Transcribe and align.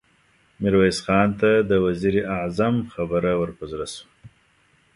ميرويس 0.61 0.99
خان 1.05 1.29
ته 1.39 1.51
د 1.69 1.71
وزير 1.85 2.15
اعظم 2.35 2.75
خبره 2.93 3.31
ور 3.39 3.49
په 3.57 3.63
زړه 3.71 3.87
شوه. 3.93 4.05